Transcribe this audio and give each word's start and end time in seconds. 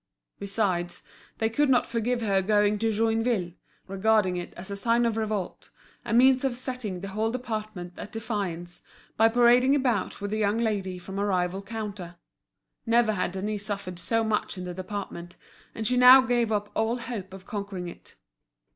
Besides, 0.39 1.03
they 1.37 1.47
could 1.47 1.69
not 1.69 1.85
forgive 1.85 2.21
her 2.23 2.41
going 2.41 2.79
to 2.79 2.89
Joinville, 2.91 3.53
regarding 3.85 4.35
it 4.35 4.51
as 4.55 4.71
a 4.71 4.75
sign 4.75 5.05
of 5.05 5.15
revolt, 5.15 5.69
a 6.03 6.11
means 6.11 6.43
of 6.43 6.57
setting 6.57 7.01
the 7.01 7.09
whole 7.09 7.29
department 7.29 7.93
at 7.99 8.11
defiance, 8.11 8.81
by 9.15 9.29
parading 9.29 9.75
about 9.75 10.19
with 10.19 10.33
a 10.33 10.37
young 10.37 10.57
lady 10.57 10.97
from 10.97 11.19
a 11.19 11.25
rival 11.25 11.61
counter. 11.61 12.15
Never 12.83 13.11
had 13.11 13.33
Denise 13.33 13.67
suffered 13.67 13.99
so 13.99 14.23
much 14.23 14.57
in 14.57 14.63
the 14.65 14.73
department, 14.73 15.35
and 15.75 15.85
she 15.85 15.97
now 15.97 16.21
gave 16.21 16.51
up 16.51 16.71
all 16.73 16.97
hope 16.97 17.31
of 17.31 17.45
conquering 17.45 17.87
it. 17.87 18.15